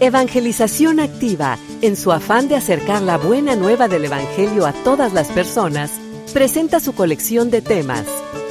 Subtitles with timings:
[0.00, 5.28] Evangelización Activa, en su afán de acercar la buena nueva del Evangelio a todas las
[5.28, 5.92] personas,
[6.32, 8.04] presenta su colección de temas,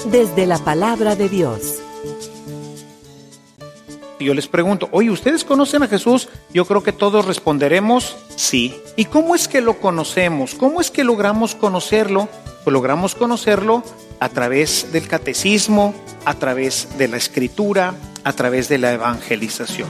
[0.06, 1.80] desde la palabra de Dios.
[4.22, 6.30] Yo les pregunto, oye, ¿ustedes conocen a Jesús?
[6.54, 8.74] Yo creo que todos responderemos sí.
[8.96, 10.56] ¿Y cómo es que lo conocemos?
[10.56, 12.30] ¿Cómo es que logramos conocerlo?
[12.64, 13.84] Pues logramos conocerlo
[14.22, 19.90] a través del catecismo, a través de la escritura, a través de la evangelización.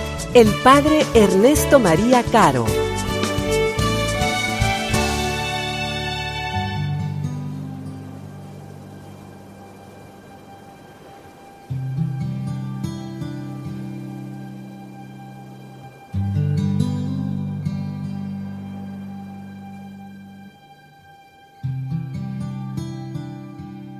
[0.33, 2.65] el Padre Ernesto María Caro.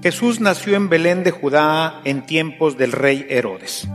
[0.01, 3.87] Jesús nació en Belén de Judá en tiempos del rey Herodes.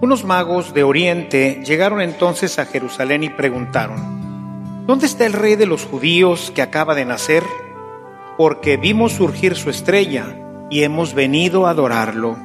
[0.00, 5.64] Unos magos de Oriente llegaron entonces a Jerusalén y preguntaron, ¿Dónde está el rey de
[5.64, 7.42] los judíos que acaba de nacer?
[8.36, 10.36] Porque vimos surgir su estrella
[10.70, 12.36] y hemos venido a adorarlo.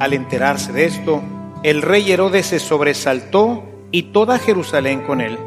[0.00, 1.22] Al enterarse de esto,
[1.62, 5.38] el rey Herodes se sobresaltó y toda Jerusalén con él.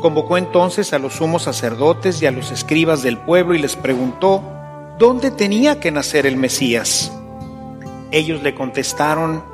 [0.00, 4.42] Convocó entonces a los sumos sacerdotes y a los escribas del pueblo y les preguntó,
[4.98, 7.12] ¿dónde tenía que nacer el Mesías?
[8.10, 9.53] Ellos le contestaron,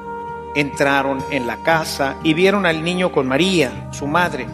[0.55, 4.47] entraron en la casa y vieron al niño con María, su madre,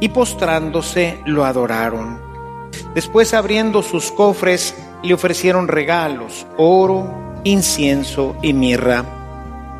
[0.00, 2.20] y postrándose lo adoraron.
[2.94, 9.04] Después abriendo sus cofres le ofrecieron regalos, oro, incienso y mirra.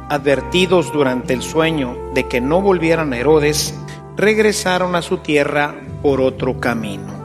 [0.08, 3.74] Advertidos durante el sueño de que no volvieran a Herodes,
[4.16, 7.23] regresaron a su tierra por otro camino.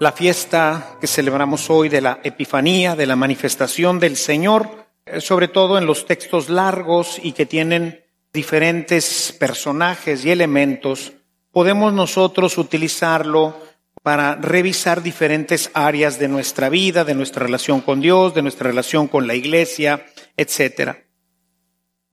[0.00, 5.46] La fiesta que celebramos hoy de la Epifanía, de la manifestación del Señor, eh, sobre
[5.46, 8.02] todo en los textos largos y que tienen
[8.32, 11.12] diferentes personajes y elementos,
[11.52, 13.54] podemos nosotros utilizarlo
[14.02, 19.06] para revisar diferentes áreas de nuestra vida, de nuestra relación con Dios, de nuestra relación
[19.06, 20.06] con la iglesia,
[20.38, 20.96] etc.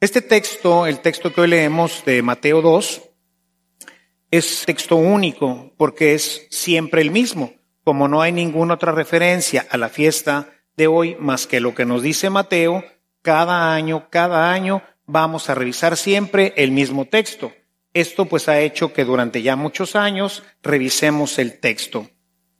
[0.02, 3.02] Este texto, el texto que hoy leemos de Mateo 2,
[4.30, 7.54] es texto único porque es siempre el mismo
[7.88, 11.86] como no hay ninguna otra referencia a la fiesta de hoy más que lo que
[11.86, 12.84] nos dice Mateo,
[13.22, 17.54] cada año, cada año vamos a revisar siempre el mismo texto.
[17.94, 22.10] Esto pues ha hecho que durante ya muchos años revisemos el texto.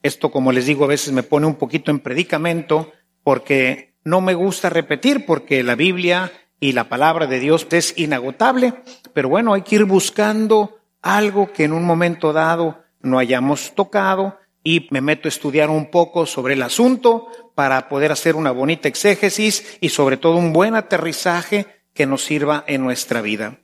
[0.02, 2.90] Esto, como les digo, a veces me pone un poquito en predicamento
[3.22, 8.72] porque no me gusta repetir porque la Biblia y la palabra de Dios es inagotable,
[9.12, 14.38] pero bueno, hay que ir buscando algo que en un momento dado no hayamos tocado
[14.68, 18.86] y me meto a estudiar un poco sobre el asunto para poder hacer una bonita
[18.86, 23.60] exégesis y sobre todo un buen aterrizaje que nos sirva en nuestra vida.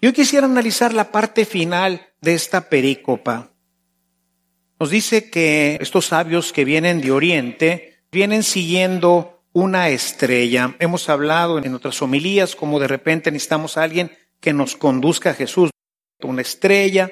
[0.00, 3.50] Yo quisiera analizar la parte final de esta perícopa.
[4.80, 10.74] Nos dice que estos sabios que vienen de Oriente vienen siguiendo una estrella.
[10.78, 14.10] Hemos hablado en otras homilías como de repente necesitamos a alguien
[14.40, 15.68] que nos conduzca a Jesús,
[16.22, 17.10] una estrella.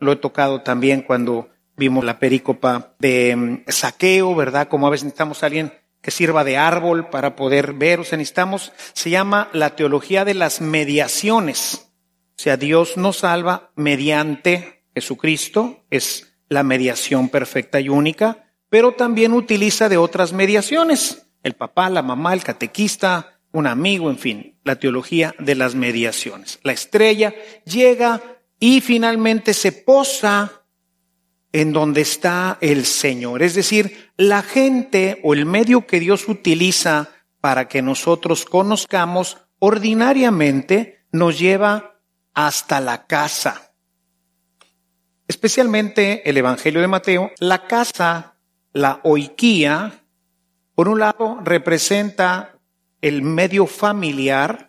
[0.00, 4.68] Lo he tocado también cuando vimos la perícopa de mm, saqueo, ¿verdad?
[4.68, 5.72] Como a veces necesitamos a alguien
[6.02, 10.34] que sirva de árbol para poder ver, o sea, necesitamos, se llama la teología de
[10.34, 11.90] las mediaciones.
[12.36, 19.32] O sea, Dios nos salva mediante Jesucristo, es la mediación perfecta y única, pero también
[19.32, 24.76] utiliza de otras mediaciones el papá, la mamá, el catequista, un amigo, en fin, la
[24.76, 26.60] teología de las mediaciones.
[26.62, 27.34] La estrella
[27.64, 28.20] llega
[28.60, 30.57] y finalmente se posa
[31.52, 33.42] en donde está el Señor.
[33.42, 37.10] Es decir, la gente o el medio que Dios utiliza
[37.40, 42.00] para que nosotros conozcamos ordinariamente nos lleva
[42.34, 43.72] hasta la casa.
[45.26, 48.36] Especialmente el Evangelio de Mateo, la casa,
[48.72, 50.04] la oiquía,
[50.74, 52.58] por un lado, representa
[53.00, 54.67] el medio familiar,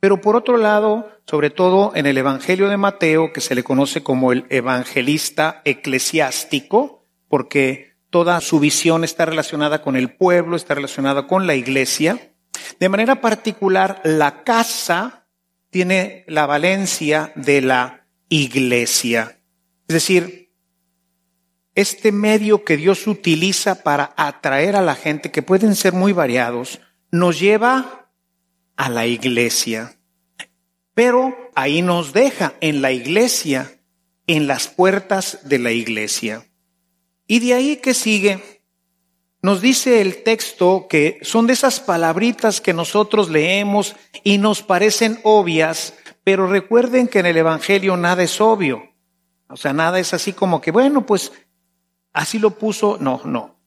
[0.00, 4.02] pero por otro lado, sobre todo en el Evangelio de Mateo, que se le conoce
[4.02, 11.26] como el evangelista eclesiástico, porque toda su visión está relacionada con el pueblo, está relacionada
[11.26, 12.32] con la iglesia.
[12.78, 15.26] De manera particular, la casa
[15.70, 19.40] tiene la valencia de la iglesia.
[19.88, 20.52] Es decir,
[21.74, 26.80] este medio que Dios utiliza para atraer a la gente, que pueden ser muy variados,
[27.10, 28.05] nos lleva
[28.76, 29.96] a la iglesia.
[30.94, 33.78] Pero ahí nos deja en la iglesia,
[34.26, 36.46] en las puertas de la iglesia.
[37.26, 38.62] Y de ahí que sigue,
[39.42, 45.20] nos dice el texto que son de esas palabritas que nosotros leemos y nos parecen
[45.24, 45.94] obvias,
[46.24, 48.82] pero recuerden que en el Evangelio nada es obvio.
[49.48, 51.32] O sea, nada es así como que, bueno, pues
[52.16, 53.60] Así lo puso, no, no.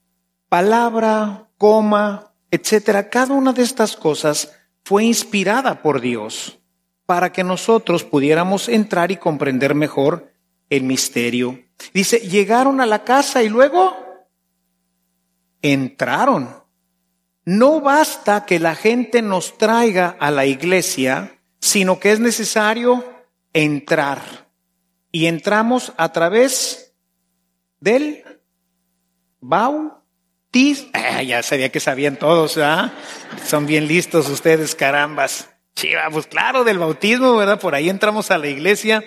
[0.50, 3.08] Palabra, coma, etcétera.
[3.12, 4.59] Cada una de estas cosas
[4.90, 6.58] fue inspirada por Dios
[7.06, 10.34] para que nosotros pudiéramos entrar y comprender mejor
[10.68, 11.64] el misterio.
[11.94, 13.96] Dice, llegaron a la casa y luego
[15.62, 16.56] entraron.
[17.46, 23.06] No basta que la gente nos traiga a la iglesia, sino que es necesario
[23.54, 24.50] entrar.
[25.12, 26.96] Y entramos a través
[27.80, 28.24] del
[29.40, 29.99] bautismo.
[30.94, 32.94] Ah, ya sabía que sabían todos, ¿ah?
[33.46, 35.50] Son bien listos ustedes, carambas.
[35.76, 37.60] Chiva, pues claro, del bautismo, ¿verdad?
[37.60, 39.04] Por ahí entramos a la iglesia.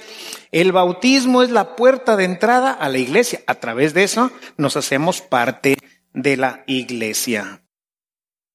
[0.52, 3.40] El bautismo es la puerta de entrada a la iglesia.
[3.46, 5.76] A través de eso nos hacemos parte
[6.14, 7.62] de la iglesia.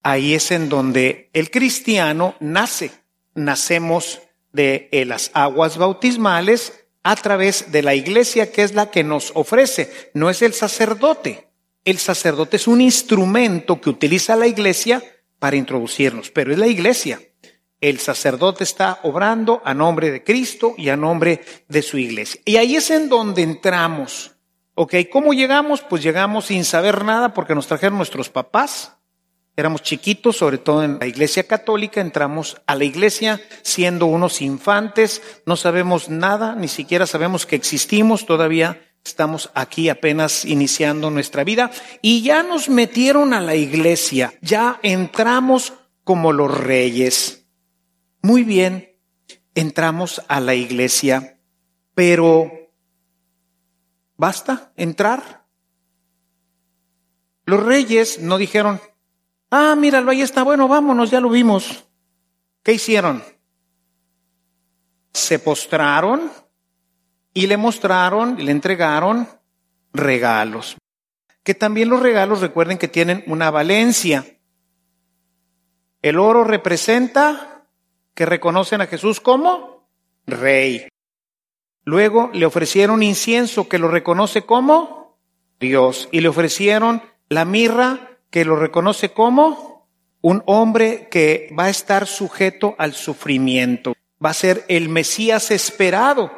[0.02, 2.92] Ahí es en donde el cristiano nace.
[3.36, 9.32] Nacemos de las aguas bautismales a través de la iglesia que es la que nos
[9.36, 10.12] ofrece.
[10.14, 11.47] No es el sacerdote
[11.88, 15.02] el sacerdote es un instrumento que utiliza la iglesia
[15.40, 17.22] para introducirnos, pero es la iglesia.
[17.80, 21.40] El sacerdote está obrando a nombre de Cristo y a nombre
[21.70, 22.42] de su iglesia.
[22.44, 24.36] Y ahí es en donde entramos.
[24.76, 24.96] ¿Ok?
[25.10, 25.80] ¿Cómo llegamos?
[25.80, 28.98] Pues llegamos sin saber nada porque nos trajeron nuestros papás.
[29.56, 35.22] Éramos chiquitos, sobre todo en la iglesia católica, entramos a la iglesia siendo unos infantes,
[35.46, 41.72] no sabemos nada, ni siquiera sabemos que existimos todavía Estamos aquí apenas iniciando nuestra vida
[42.02, 45.72] y ya nos metieron a la iglesia, ya entramos
[46.04, 47.48] como los reyes.
[48.22, 48.98] Muy bien,
[49.56, 51.40] entramos a la iglesia,
[51.96, 52.52] pero
[54.18, 55.46] ¿basta entrar?
[57.46, 58.82] Los reyes no dijeron,
[59.52, 61.86] ah, míralo, ahí está, bueno, vámonos, ya lo vimos.
[62.62, 63.24] ¿Qué hicieron?
[65.14, 66.30] Se postraron
[67.34, 69.28] y le mostraron, le entregaron
[69.94, 70.78] regalos.
[71.44, 74.26] Que también los regalos recuerden que tienen una valencia.
[76.02, 77.66] El oro representa
[78.14, 79.88] que reconocen a Jesús como
[80.26, 80.88] rey.
[81.84, 85.18] Luego le ofrecieron incienso que lo reconoce como
[85.60, 86.10] Dios.
[86.12, 89.88] Y le ofrecieron la mirra que lo reconoce como
[90.22, 93.94] un hombre que va a estar sujeto al sufrimiento.
[94.24, 96.32] Va a ser el Mesías esperado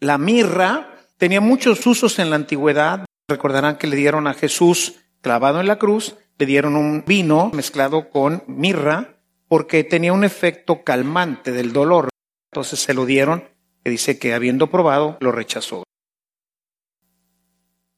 [0.00, 3.04] la mirra tenía muchos usos en la antigüedad.
[3.28, 8.10] Recordarán que le dieron a Jesús clavado en la cruz, le dieron un vino mezclado
[8.10, 12.08] con mirra porque tenía un efecto calmante del dolor.
[12.52, 13.44] Entonces se lo dieron,
[13.84, 15.84] que dice que habiendo probado, lo rechazó.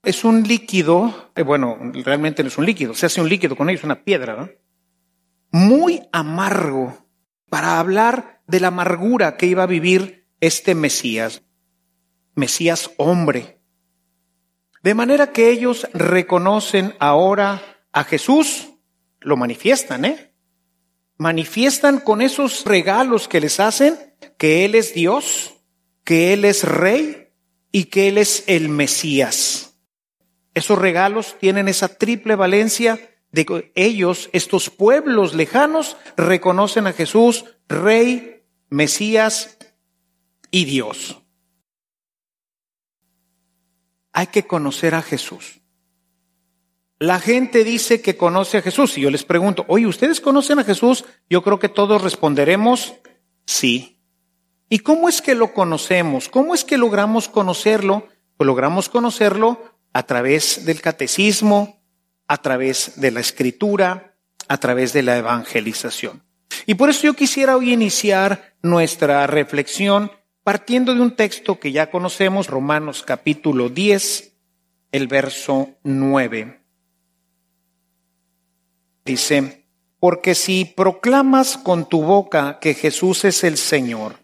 [0.02, 3.68] Es un líquido, eh, bueno, realmente no es un líquido, se hace un líquido con
[3.68, 4.48] ello, es una piedra, ¿no?
[5.52, 7.06] muy amargo
[7.48, 11.42] para hablar de la amargura que iba a vivir este Mesías.
[12.34, 13.60] Mesías hombre.
[14.82, 18.68] De manera que ellos reconocen ahora a Jesús
[19.20, 20.32] lo manifiestan, ¿eh?
[21.18, 23.98] Manifiestan con esos regalos que les hacen
[24.38, 25.54] que Él es Dios,
[26.02, 27.28] que Él es Rey
[27.72, 29.76] y que Él es el Mesías.
[30.54, 32.98] Esos regalos tienen esa triple valencia
[33.32, 39.58] de que ellos, estos pueblos lejanos, reconocen a Jesús, Rey, Mesías
[40.50, 41.19] y Dios.
[44.12, 45.60] Hay que conocer a Jesús.
[46.98, 48.98] La gente dice que conoce a Jesús.
[48.98, 51.04] Y yo les pregunto, oye, ¿ustedes conocen a Jesús?
[51.30, 52.94] Yo creo que todos responderemos
[53.46, 54.00] sí.
[54.68, 56.28] ¿Y cómo es que lo conocemos?
[56.28, 58.06] ¿Cómo es que logramos conocerlo?
[58.36, 61.82] Pues logramos conocerlo a través del catecismo,
[62.28, 64.14] a través de la escritura,
[64.46, 66.22] a través de la evangelización.
[66.66, 70.12] Y por eso yo quisiera hoy iniciar nuestra reflexión
[70.42, 74.32] partiendo de un texto que ya conocemos, Romanos capítulo 10,
[74.92, 76.60] el verso 9.
[79.04, 79.66] Dice,
[79.98, 84.16] porque si proclamas con tu boca que Jesús es el Señor,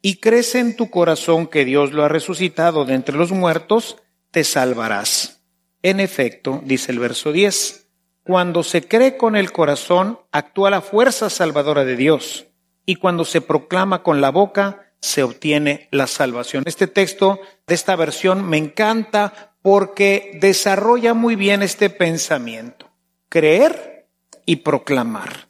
[0.00, 3.96] y crees en tu corazón que Dios lo ha resucitado de entre los muertos,
[4.30, 5.42] te salvarás.
[5.82, 7.88] En efecto, dice el verso 10,
[8.24, 12.46] cuando se cree con el corazón, actúa la fuerza salvadora de Dios,
[12.84, 16.64] y cuando se proclama con la boca, se obtiene la salvación.
[16.66, 22.90] Este texto de esta versión me encanta porque desarrolla muy bien este pensamiento.
[23.28, 24.08] Creer
[24.46, 25.48] y proclamar.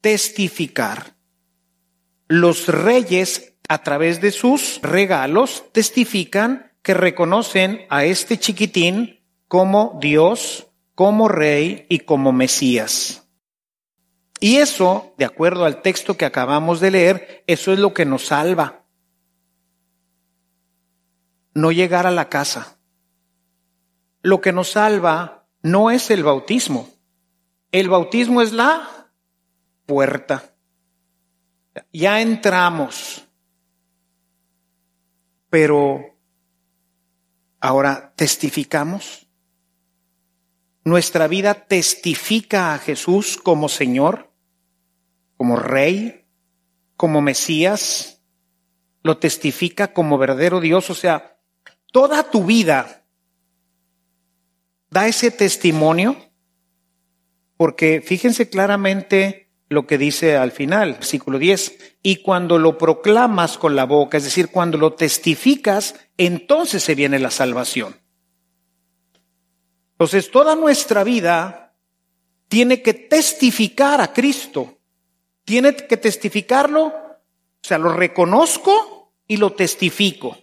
[0.00, 1.14] Testificar.
[2.26, 10.66] Los reyes, a través de sus regalos, testifican que reconocen a este chiquitín como Dios,
[10.94, 13.27] como rey y como Mesías.
[14.40, 18.26] Y eso, de acuerdo al texto que acabamos de leer, eso es lo que nos
[18.26, 18.82] salva.
[21.54, 22.78] No llegar a la casa.
[24.22, 26.88] Lo que nos salva no es el bautismo.
[27.72, 29.08] El bautismo es la
[29.86, 30.54] puerta
[31.92, 33.24] ya entramos,
[35.50, 36.16] pero
[37.60, 39.26] ahora testificamos.
[40.84, 44.27] Nuestra vida testifica a Jesús como Señor,
[45.38, 46.26] como Rey,
[46.96, 48.20] como Mesías,
[49.02, 51.38] lo testifica como verdadero Dios, o sea,
[51.92, 53.04] toda tu vida
[54.90, 56.16] da ese testimonio,
[57.56, 63.76] porque fíjense claramente lo que dice al final, versículo 10, y cuando lo proclamas con
[63.76, 67.96] la boca, es decir, cuando lo testificas, entonces se viene la salvación.
[69.92, 71.74] Entonces, toda nuestra vida
[72.48, 74.77] tiene que testificar a Cristo,
[75.48, 80.36] tiene que testificarlo, o sea, lo reconozco y lo testifico.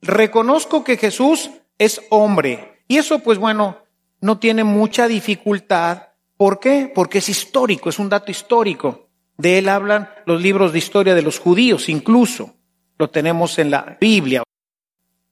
[0.00, 3.76] Reconozco que Jesús es hombre, y eso, pues bueno,
[4.22, 6.90] no tiene mucha dificultad ¿Por qué?
[6.92, 9.10] Porque es histórico, es un dato histórico.
[9.36, 12.56] De él hablan los libros de historia de los judíos, incluso.
[12.98, 14.42] Lo tenemos en la Biblia.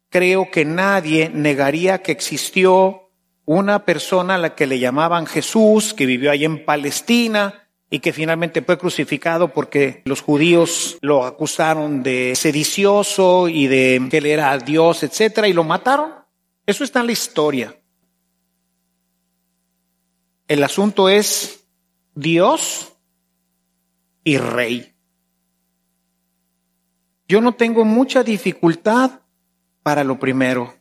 [0.08, 3.10] Creo que nadie negaría que existió
[3.44, 8.12] una persona a la que le llamaban Jesús, que vivió ahí en Palestina y que
[8.12, 14.56] finalmente fue crucificado porque los judíos lo acusaron de sedicioso y de que él era
[14.58, 16.12] Dios, etcétera, y lo mataron.
[16.64, 17.76] Eso está en la historia.
[20.46, 21.64] El asunto es
[22.14, 22.92] Dios
[24.22, 24.94] y Rey.
[27.26, 29.20] Yo no tengo mucha dificultad
[29.82, 30.74] para lo primero,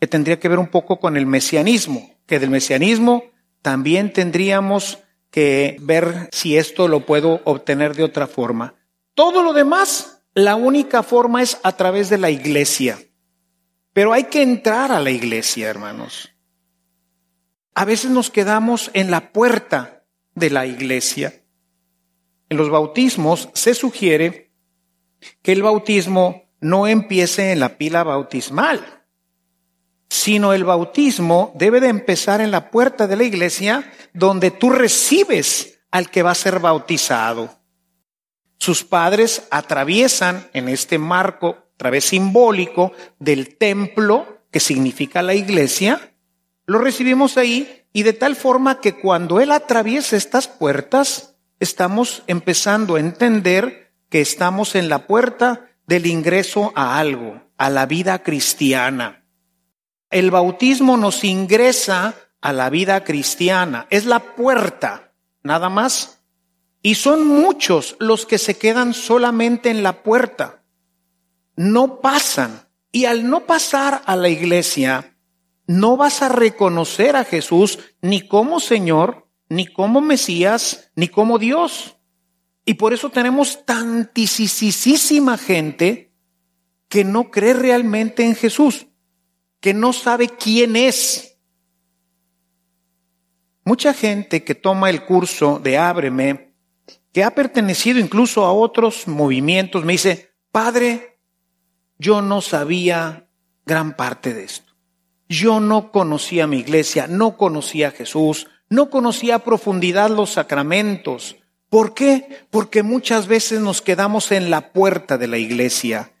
[0.00, 3.24] que tendría que ver un poco con el mesianismo, que del mesianismo
[3.62, 4.98] también tendríamos
[5.30, 8.74] que ver si esto lo puedo obtener de otra forma.
[9.14, 12.98] Todo lo demás, la única forma es a través de la iglesia.
[13.92, 16.30] Pero hay que entrar a la iglesia, hermanos
[17.78, 20.02] a veces nos quedamos en la puerta
[20.34, 21.44] de la iglesia.
[22.48, 24.50] En los bautismos se sugiere
[25.42, 28.97] que el bautismo no empiece en la pila bautismal,
[30.08, 35.80] sino el bautismo debe de empezar en la puerta de la iglesia donde tú recibes
[35.90, 37.58] al que va a ser bautizado.
[38.58, 46.12] Sus padres atraviesan en este marco, a través simbólico del templo, que significa la iglesia,
[46.66, 52.96] lo recibimos ahí y de tal forma que cuando Él atraviesa estas puertas, estamos empezando
[52.96, 59.24] a entender que estamos en la puerta del ingreso a algo, a la vida cristiana.
[60.10, 65.12] El bautismo nos ingresa a la vida cristiana, es la puerta,
[65.42, 66.20] nada más.
[66.82, 70.62] Y son muchos los que se quedan solamente en la puerta,
[71.56, 72.66] no pasan.
[72.90, 75.14] Y al no pasar a la iglesia,
[75.66, 81.96] no vas a reconocer a Jesús ni como Señor, ni como Mesías, ni como Dios.
[82.64, 86.12] Y por eso tenemos tantísima gente
[86.88, 88.86] que no cree realmente en Jesús,
[89.60, 91.36] que no sabe quién es.
[93.64, 96.54] Mucha gente que toma el curso de Ábreme,
[97.12, 101.18] que ha pertenecido incluso a otros movimientos, me dice, Padre,
[101.98, 103.28] yo no sabía
[103.66, 104.72] gran parte de esto.
[105.28, 111.36] Yo no conocía mi iglesia, no conocía a Jesús, no conocía a profundidad los sacramentos,
[111.68, 112.46] ¿Por qué?
[112.50, 116.12] Porque muchas veces nos quedamos en la puerta de la iglesia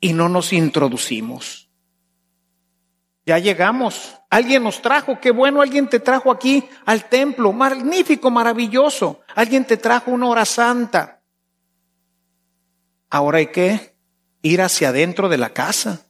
[0.00, 1.63] y no nos introducimos.
[3.26, 9.20] Ya llegamos, alguien nos trajo, qué bueno, alguien te trajo aquí al templo, magnífico, maravilloso,
[9.34, 11.22] alguien te trajo una hora santa.
[13.08, 13.96] Ahora hay que
[14.42, 16.04] ir hacia adentro de la casa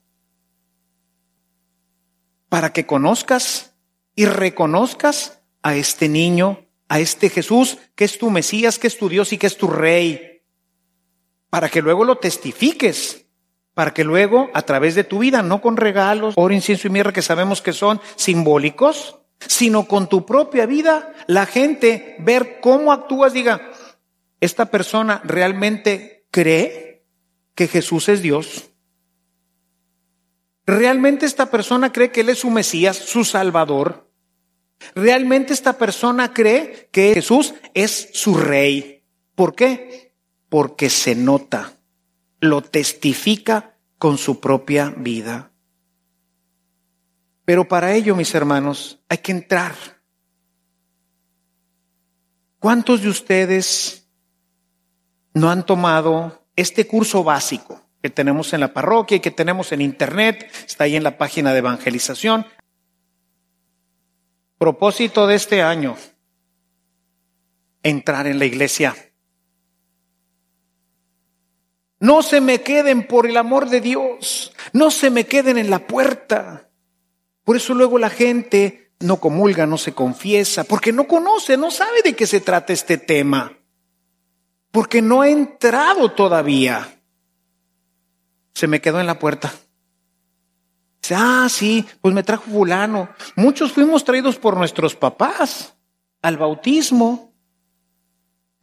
[2.49, 3.75] para que conozcas
[4.17, 9.09] y reconozcas a este niño a este Jesús que es tu Mesías, que es tu
[9.09, 10.43] Dios y que es tu Rey,
[11.51, 13.24] para que luego lo testifiques,
[13.75, 17.13] para que luego a través de tu vida, no con regalos, oro, incienso y mirra
[17.13, 23.33] que sabemos que son simbólicos, sino con tu propia vida, la gente ver cómo actúas,
[23.33, 23.73] diga,
[24.41, 27.05] esta persona realmente cree
[27.55, 28.71] que Jesús es Dios.
[30.67, 34.11] ¿Realmente esta persona cree que Él es su Mesías, su Salvador?
[34.95, 39.03] Realmente esta persona cree que Jesús es su rey.
[39.35, 40.15] ¿Por qué?
[40.49, 41.75] Porque se nota,
[42.41, 45.51] lo testifica con su propia vida.
[47.45, 49.75] Pero para ello, mis hermanos, hay que entrar.
[52.59, 54.09] ¿Cuántos de ustedes
[55.35, 59.83] no han tomado este curso básico que tenemos en la parroquia y que tenemos en
[59.83, 60.51] internet?
[60.67, 62.47] Está ahí en la página de evangelización.
[64.57, 65.97] Propósito de este año,
[67.83, 68.97] entrar en la iglesia.
[72.05, 75.87] No se me queden por el amor de Dios, no se me queden en la
[75.87, 76.69] puerta.
[77.45, 82.03] Por eso luego la gente no comulga, no se confiesa, porque no conoce, no sabe
[82.03, 83.57] de qué se trata este tema,
[84.71, 87.01] porque no ha entrado todavía.
[88.53, 89.55] Se me quedó en la puerta.
[91.11, 93.09] Ah, sí, pues me trajo fulano.
[93.35, 95.75] Muchos fuimos traídos por nuestros papás
[96.21, 97.34] al bautismo.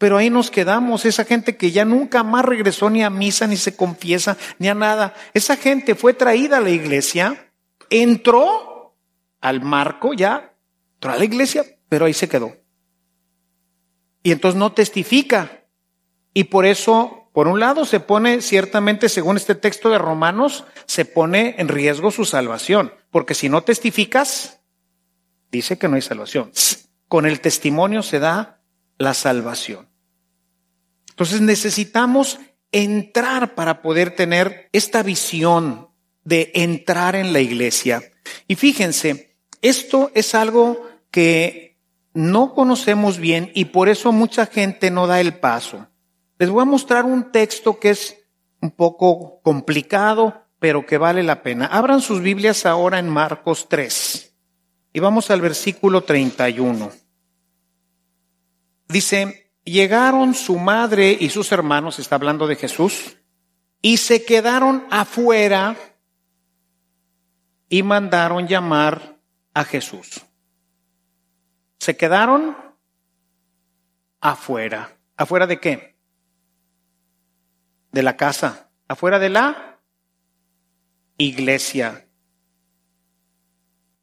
[0.01, 3.55] Pero ahí nos quedamos, esa gente que ya nunca más regresó ni a misa, ni
[3.55, 5.13] se confiesa, ni a nada.
[5.35, 7.51] Esa gente fue traída a la iglesia,
[7.91, 8.95] entró
[9.41, 10.55] al marco ya,
[10.95, 12.57] entró a la iglesia, pero ahí se quedó.
[14.23, 15.65] Y entonces no testifica.
[16.33, 21.05] Y por eso por un lado, se pone ciertamente, según este texto de Romanos, se
[21.05, 24.61] pone en riesgo su salvación, porque si no testificas,
[25.51, 26.51] dice que no hay salvación.
[27.07, 28.63] Con el testimonio se da
[28.97, 29.90] la salvación.
[31.11, 32.39] Entonces necesitamos
[32.71, 35.89] entrar para poder tener esta visión
[36.23, 38.01] de entrar en la iglesia.
[38.47, 41.77] Y fíjense, esto es algo que
[42.13, 45.87] no conocemos bien y por eso mucha gente no da el paso.
[46.37, 48.17] Les voy a mostrar un texto que es
[48.61, 51.65] un poco complicado, pero que vale la pena.
[51.65, 54.33] Abran sus Biblias ahora en Marcos 3
[54.93, 56.91] y vamos al versículo 31.
[58.87, 63.17] Dice, llegaron su madre y sus hermanos, está hablando de Jesús,
[63.81, 65.75] y se quedaron afuera
[67.69, 69.17] y mandaron llamar
[69.53, 70.21] a Jesús.
[71.79, 72.55] Se quedaron
[74.19, 74.97] afuera.
[75.17, 75.91] ¿Afuera de qué?
[77.91, 79.79] de la casa, afuera de la
[81.17, 82.07] iglesia.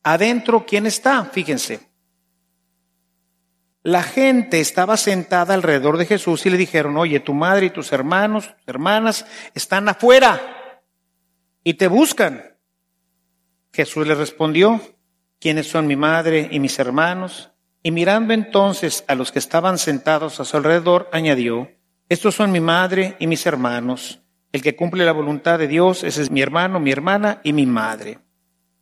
[0.02, 1.24] Adentro, ¿quién está?
[1.24, 1.87] Fíjense.
[3.82, 7.92] La gente estaba sentada alrededor de Jesús y le dijeron, oye, tu madre y tus
[7.92, 10.82] hermanos, tus hermanas están afuera
[11.62, 12.56] y te buscan.
[13.72, 14.80] Jesús le respondió,
[15.38, 17.50] ¿quiénes son mi madre y mis hermanos?
[17.82, 21.70] Y mirando entonces a los que estaban sentados a su alrededor, añadió,
[22.08, 24.20] estos son mi madre y mis hermanos.
[24.50, 27.66] El que cumple la voluntad de Dios, ese es mi hermano, mi hermana y mi
[27.66, 28.18] madre.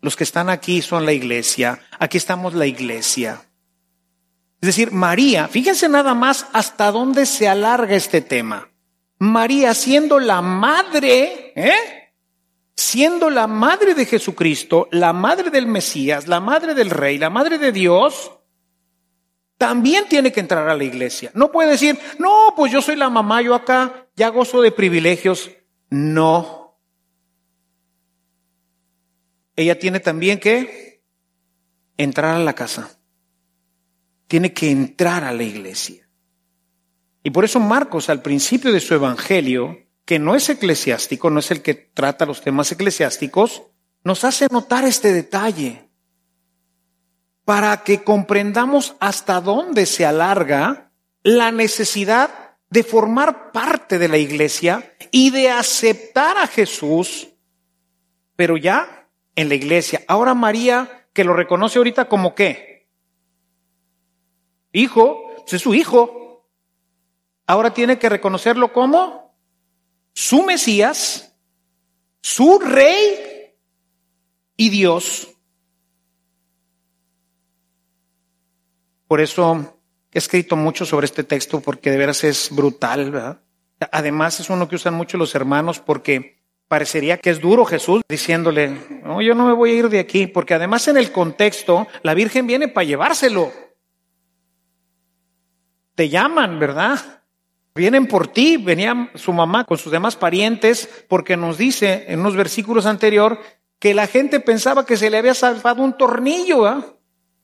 [0.00, 1.80] Los que están aquí son la iglesia.
[1.98, 3.42] Aquí estamos la iglesia.
[4.60, 8.68] Es decir, María, fíjense nada más hasta dónde se alarga este tema.
[9.18, 12.12] María siendo la madre, ¿eh?
[12.74, 17.58] Siendo la madre de Jesucristo, la madre del Mesías, la madre del Rey, la madre
[17.58, 18.32] de Dios,
[19.58, 21.30] también tiene que entrar a la iglesia.
[21.34, 25.50] No puede decir, no, pues yo soy la mamá, yo acá ya gozo de privilegios.
[25.88, 26.78] No.
[29.54, 31.02] Ella tiene también que
[31.96, 32.95] entrar a la casa.
[34.26, 36.08] Tiene que entrar a la iglesia.
[37.22, 41.50] Y por eso Marcos al principio de su evangelio, que no es eclesiástico, no es
[41.50, 43.64] el que trata los temas eclesiásticos,
[44.04, 45.90] nos hace notar este detalle
[47.44, 52.30] para que comprendamos hasta dónde se alarga la necesidad
[52.70, 57.28] de formar parte de la iglesia y de aceptar a Jesús,
[58.34, 60.02] pero ya en la iglesia.
[60.08, 62.75] Ahora María, que lo reconoce ahorita como qué?
[64.76, 66.26] Hijo, pues es su hijo
[67.46, 69.34] ahora tiene que reconocerlo como
[70.12, 71.34] su Mesías,
[72.20, 73.54] su rey
[74.56, 75.28] y Dios.
[79.06, 79.78] Por eso
[80.12, 83.40] he escrito mucho sobre este texto porque de veras es brutal, ¿verdad?
[83.92, 88.70] Además es uno que usan mucho los hermanos porque parecería que es duro Jesús diciéndole,
[89.04, 92.14] no, yo no me voy a ir de aquí, porque además en el contexto la
[92.14, 93.52] Virgen viene para llevárselo.
[95.96, 97.00] Te llaman, ¿verdad?
[97.74, 102.36] Vienen por ti, venía su mamá con sus demás parientes, porque nos dice en unos
[102.36, 103.40] versículos anterior
[103.78, 106.86] que la gente pensaba que se le había salvado un tornillo, ¿ah?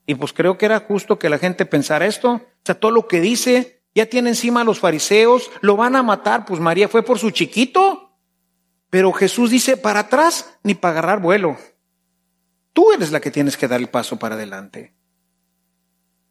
[0.05, 2.31] Y pues creo que era justo que la gente pensara esto.
[2.31, 6.03] O sea, todo lo que dice, ya tiene encima a los fariseos, lo van a
[6.03, 8.11] matar, pues María fue por su chiquito.
[8.89, 11.57] Pero Jesús dice, para atrás ni para agarrar vuelo.
[12.73, 14.93] Tú eres la que tienes que dar el paso para adelante.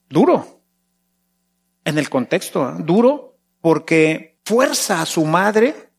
[0.09, 0.62] Duro.
[1.85, 2.77] En el contexto, ¿ah?
[2.79, 5.91] duro porque fuerza a su madre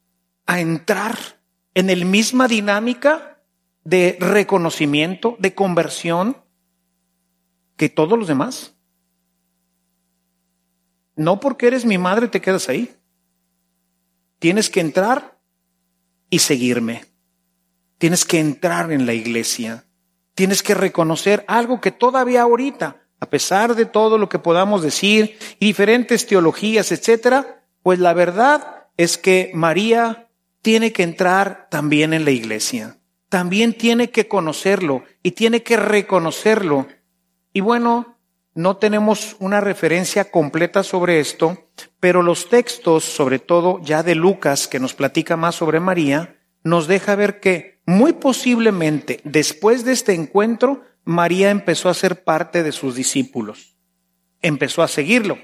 [0.46, 1.18] a entrar
[1.74, 3.40] en el misma dinámica
[3.84, 6.38] de reconocimiento, de conversión
[7.76, 8.76] que todos los demás.
[11.16, 12.96] No porque eres mi madre te quedas ahí.
[14.40, 15.40] Tienes que entrar
[16.30, 17.06] y seguirme.
[17.98, 19.86] Tienes que entrar en la iglesia.
[20.34, 25.38] Tienes que reconocer algo que todavía ahorita a pesar de todo lo que podamos decir
[25.58, 30.28] y diferentes teologías, etcétera, pues la verdad es que María
[30.62, 32.98] tiene que entrar también en la iglesia.
[33.30, 36.88] También tiene que conocerlo y tiene que reconocerlo.
[37.54, 38.18] Y bueno,
[38.56, 41.70] no tenemos una referencia completa sobre esto,
[42.02, 46.88] pero los textos, sobre todo ya de Lucas, que nos platica más sobre María, nos
[46.88, 52.72] deja ver que muy posiblemente después de este encuentro, María empezó a ser parte de
[52.72, 53.76] sus discípulos.
[54.42, 55.38] Empezó a seguirlo.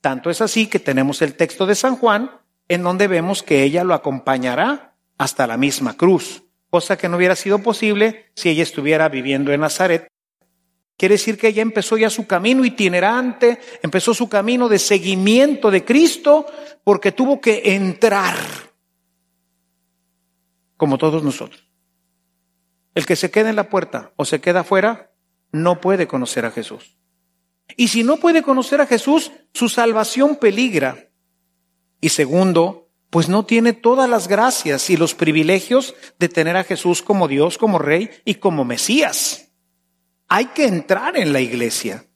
[0.00, 2.30] Tanto es así que tenemos el texto de San Juan,
[2.68, 7.36] en donde vemos que ella lo acompañará hasta la misma cruz, cosa que no hubiera
[7.36, 10.08] sido posible si ella estuviera viviendo en Nazaret.
[10.96, 15.84] Quiere decir que ella empezó ya su camino itinerante, empezó su camino de seguimiento de
[15.84, 16.46] Cristo,
[16.84, 18.36] porque tuvo que entrar,
[20.76, 21.64] como todos nosotros.
[22.94, 25.10] El que se queda en la puerta o se queda afuera
[25.52, 26.96] no puede conocer a Jesús.
[27.76, 31.10] Y si no puede conocer a Jesús, su salvación peligra.
[32.00, 37.02] Y segundo, pues no tiene todas las gracias y los privilegios de tener a Jesús
[37.02, 39.52] como Dios, como Rey y como Mesías.
[40.28, 42.06] Hay que entrar en la iglesia.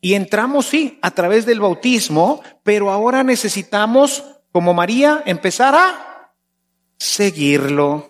[0.00, 6.34] Y entramos, sí, a través del bautismo, pero ahora necesitamos, como María, empezar a
[6.96, 8.09] seguirlo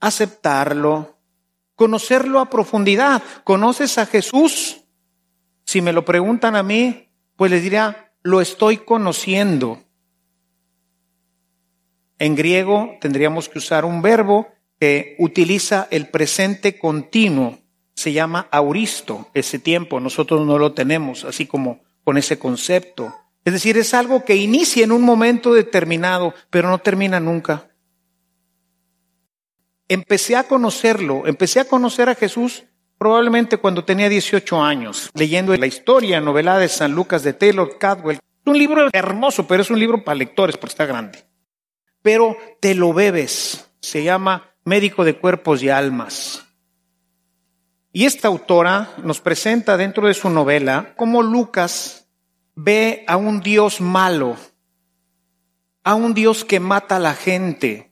[0.00, 1.18] aceptarlo,
[1.74, 3.22] conocerlo a profundidad.
[3.44, 4.84] ¿Conoces a Jesús?
[5.64, 9.82] Si me lo preguntan a mí, pues les diría, lo estoy conociendo.
[12.18, 14.48] En griego tendríamos que usar un verbo
[14.80, 17.58] que utiliza el presente continuo.
[17.94, 20.00] Se llama auristo, ese tiempo.
[20.00, 23.14] Nosotros no lo tenemos así como con ese concepto.
[23.44, 27.67] Es decir, es algo que inicia en un momento determinado, pero no termina nunca
[29.88, 32.64] empecé a conocerlo, empecé a conocer a Jesús
[32.98, 38.16] probablemente cuando tenía 18 años, leyendo la historia novelada de San Lucas de Taylor Cadwell.
[38.16, 41.24] Es un libro hermoso, pero es un libro para lectores porque está grande.
[42.02, 43.70] Pero te lo bebes.
[43.80, 46.44] Se llama Médico de Cuerpos y Almas.
[47.92, 52.08] Y esta autora nos presenta dentro de su novela cómo Lucas
[52.54, 54.36] ve a un Dios malo,
[55.84, 57.87] a un Dios que mata a la gente,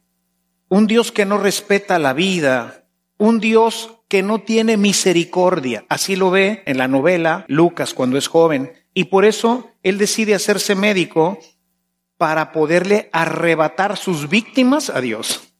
[0.68, 2.84] un Dios que no respeta la vida,
[3.18, 5.84] un Dios que no tiene misericordia.
[5.88, 8.72] Así lo ve en la novela Lucas cuando es joven.
[8.94, 11.38] Y por eso él decide hacerse médico
[12.16, 15.52] para poderle arrebatar sus víctimas a Dios.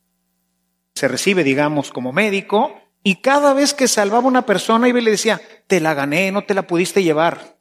[0.95, 5.11] Se recibe, digamos, como médico y cada vez que salvaba una persona, iba y le
[5.13, 7.59] decía, te la gané, no te la pudiste llevar.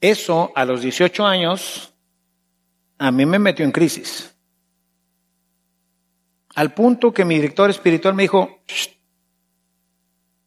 [0.00, 1.94] Eso a los 18 años
[2.98, 4.33] a mí me metió en crisis.
[6.54, 8.60] Al punto que mi director espiritual me dijo,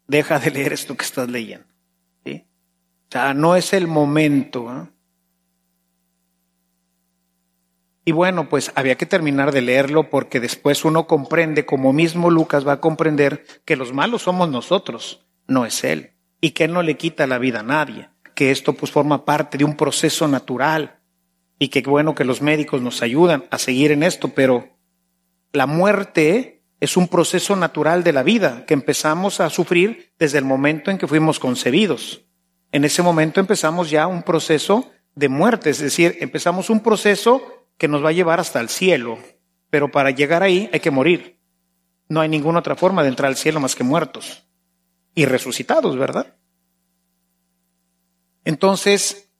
[0.07, 1.67] deja de leer esto que estás leyendo.
[2.25, 4.89] O sea, no es el momento.
[8.03, 12.67] Y bueno, pues había que terminar de leerlo porque después uno comprende, como mismo Lucas
[12.67, 16.11] va a comprender, que los malos somos nosotros, no es él.
[16.41, 18.09] Y que él no le quita la vida a nadie.
[18.35, 20.99] Que esto pues forma parte de un proceso natural.
[21.59, 24.76] Y que bueno que los médicos nos ayudan a seguir en esto, pero
[25.57, 30.45] la muerte es un proceso natural de la vida que empezamos a sufrir desde el
[30.45, 32.21] momento en que fuimos concebidos.
[32.71, 37.41] En ese momento empezamos ya un proceso de muerte, es decir, empezamos un proceso
[37.79, 39.17] que nos va a llevar hasta el cielo,
[39.71, 41.39] pero para llegar ahí hay que morir.
[42.07, 44.43] No hay ninguna otra forma de entrar al cielo más que muertos
[45.15, 46.35] y resucitados, ¿verdad?
[48.45, 49.31] Entonces,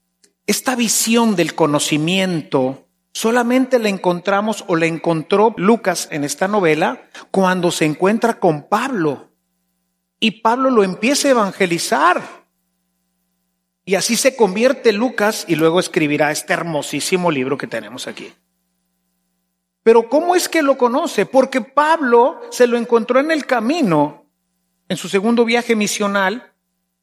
[0.48, 2.87] esta visión del conocimiento
[3.18, 7.02] solamente la encontramos o la encontró Lucas en esta novela
[7.32, 9.32] cuando se encuentra con Pablo.
[10.20, 12.22] Y Pablo lo empieza a evangelizar.
[13.84, 18.32] Y así se convierte Lucas y luego escribirá este hermosísimo libro que tenemos aquí.
[19.82, 21.26] Pero ¿cómo es que lo conoce?
[21.26, 24.26] Porque Pablo se lo encontró en el camino,
[24.88, 26.52] en su segundo viaje misional,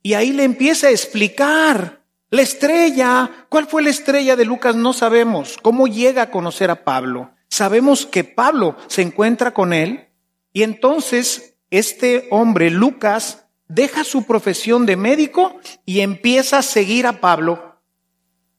[0.01, 2.04] y ahí le empieza a explicar
[2.35, 3.47] la estrella.
[3.49, 4.75] ¿Cuál fue la estrella de Lucas?
[4.75, 5.57] No sabemos.
[5.61, 7.31] ¿Cómo llega a conocer a Pablo?
[7.47, 10.09] Sabemos que Pablo se encuentra con él
[10.51, 17.19] y entonces este hombre, Lucas, deja su profesión de médico y empieza a seguir a
[17.21, 17.81] Pablo,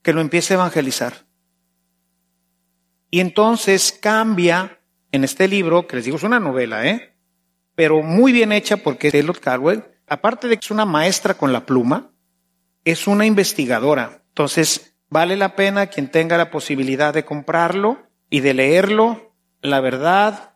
[0.02, 1.26] que lo empieza a evangelizar.
[3.10, 4.80] Y entonces cambia
[5.12, 7.16] en este libro, que les digo es una novela, ¿eh?
[7.74, 11.64] pero muy bien hecha porque Taylor Carwell, aparte de que es una maestra con la
[11.64, 12.10] pluma,
[12.86, 14.22] es una investigadora.
[14.28, 17.98] Entonces, vale la pena quien tenga la posibilidad de comprarlo
[18.30, 19.34] y de leerlo.
[19.60, 20.54] La verdad,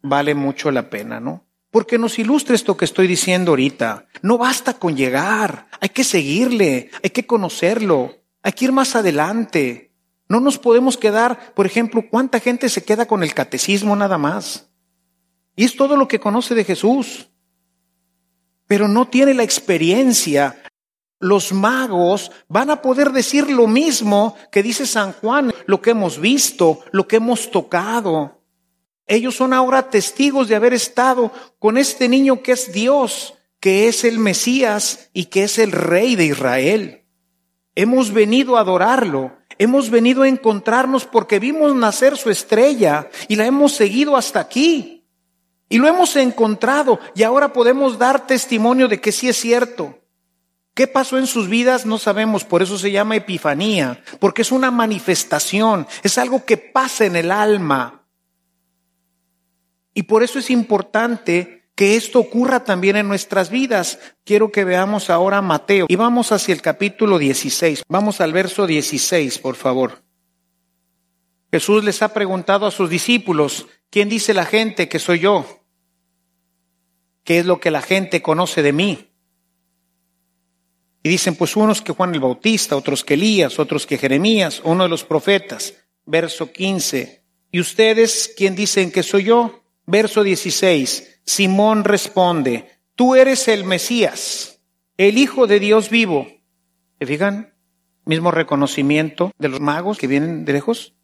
[0.00, 1.46] vale mucho la pena, ¿no?
[1.70, 4.06] Porque nos ilustra esto que estoy diciendo ahorita.
[4.22, 9.92] No basta con llegar, hay que seguirle, hay que conocerlo, hay que ir más adelante.
[10.26, 14.70] No nos podemos quedar, por ejemplo, ¿cuánta gente se queda con el catecismo nada más?
[15.54, 17.28] Y es todo lo que conoce de Jesús.
[18.66, 20.62] Pero no tiene la experiencia.
[21.20, 26.20] Los magos van a poder decir lo mismo que dice San Juan, lo que hemos
[26.20, 28.40] visto, lo que hemos tocado.
[29.06, 34.04] Ellos son ahora testigos de haber estado con este niño que es Dios, que es
[34.04, 37.04] el Mesías y que es el Rey de Israel.
[37.74, 43.46] Hemos venido a adorarlo, hemos venido a encontrarnos porque vimos nacer su estrella y la
[43.46, 45.06] hemos seguido hasta aquí.
[45.68, 49.97] Y lo hemos encontrado y ahora podemos dar testimonio de que sí es cierto.
[50.78, 51.86] ¿Qué pasó en sus vidas?
[51.86, 57.04] No sabemos, por eso se llama epifanía, porque es una manifestación, es algo que pasa
[57.04, 58.06] en el alma,
[59.92, 63.98] y por eso es importante que esto ocurra también en nuestras vidas.
[64.22, 67.82] Quiero que veamos ahora Mateo y vamos hacia el capítulo 16.
[67.88, 70.04] Vamos al verso 16, por favor.
[71.50, 75.44] Jesús les ha preguntado a sus discípulos, ¿quién dice la gente que soy yo?
[77.24, 79.07] ¿Qué es lo que la gente conoce de mí?
[81.02, 84.84] Y dicen, pues unos que Juan el Bautista, otros que Elías, otros que Jeremías, uno
[84.84, 85.74] de los profetas.
[86.04, 87.22] Verso 15.
[87.52, 89.62] ¿Y ustedes quién dicen que soy yo?
[89.86, 91.20] Verso 16.
[91.24, 94.60] Simón responde, tú eres el Mesías,
[94.96, 96.26] el Hijo de Dios vivo.
[96.98, 97.54] ¿Se fijan?
[98.04, 100.94] Mismo reconocimiento de los magos que vienen de lejos.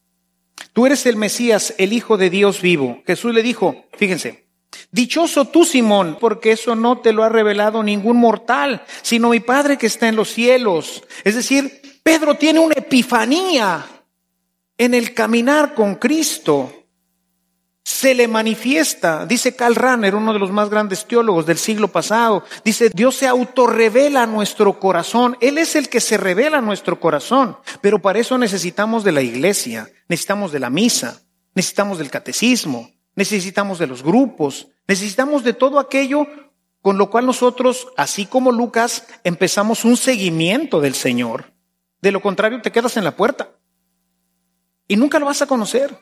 [0.73, 3.03] Tú eres el Mesías, el Hijo de Dios vivo.
[3.07, 4.44] Jesús le dijo, fíjense,
[4.91, 9.79] dichoso tú, Simón, porque eso no te lo ha revelado ningún mortal, sino mi Padre
[9.79, 11.03] que está en los cielos.
[11.25, 13.87] Es decir, Pedro tiene una epifanía
[14.77, 16.73] en el caminar con Cristo.
[17.83, 22.45] Se le manifiesta, dice Karl Rahner, uno de los más grandes teólogos del siglo pasado,
[22.65, 26.99] dice, Dios se autorrevela a nuestro corazón, Él es el que se revela a nuestro
[26.99, 31.21] corazón, pero para eso necesitamos de la iglesia, necesitamos de la misa,
[31.55, 36.27] necesitamos del catecismo, necesitamos de los grupos, necesitamos de todo aquello
[36.83, 41.53] con lo cual nosotros, así como Lucas, empezamos un seguimiento del Señor.
[42.03, 43.53] De lo contrario, te quedas en la puerta
[44.87, 45.99] y nunca lo vas a conocer.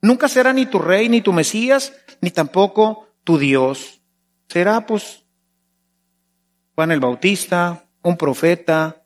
[0.00, 4.00] Nunca será ni tu rey, ni tu Mesías, ni tampoco tu Dios.
[4.48, 5.22] Será pues
[6.74, 9.01] Juan el Bautista, un profeta.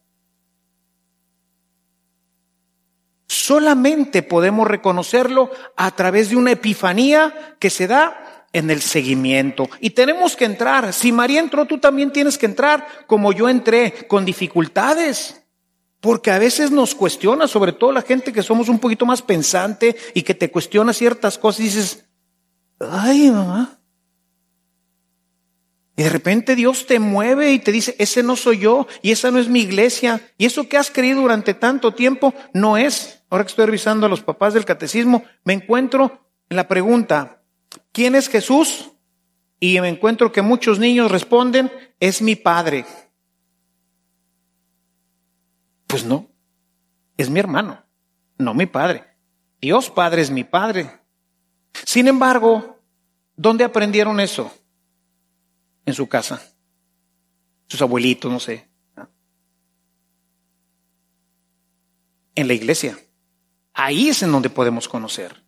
[3.27, 9.69] Solamente podemos reconocerlo a través de una epifanía que se da en el seguimiento.
[9.81, 10.93] Y tenemos que entrar.
[10.93, 15.43] Si María entró, tú también tienes que entrar como yo entré, con dificultades.
[16.01, 19.97] Porque a veces nos cuestiona, sobre todo la gente que somos un poquito más pensante
[20.15, 22.05] y que te cuestiona ciertas cosas y dices,
[22.79, 23.79] ay mamá,
[25.97, 29.31] Y de repente Dios te mueve y te dice, ese no soy yo y esa
[29.31, 30.21] no es mi iglesia.
[30.37, 33.23] Y eso que has creído durante tanto tiempo no es.
[33.31, 37.41] Ahora que estoy revisando a los papás del catecismo, me encuentro en la pregunta,
[37.93, 38.91] ¿quién es Jesús?
[39.59, 42.85] Y me encuentro que muchos niños responden, es mi padre.
[45.87, 46.29] Pues no,
[47.17, 47.83] es mi hermano,
[48.37, 49.05] no mi padre.
[49.61, 50.91] Dios Padre es mi padre.
[51.85, 52.79] Sin embargo,
[53.35, 54.53] ¿dónde aprendieron eso?
[55.87, 56.43] En su casa.
[57.69, 58.67] Sus abuelitos, no sé.
[62.35, 62.99] En la iglesia.
[63.73, 65.43] Ahí es en donde podemos conocer.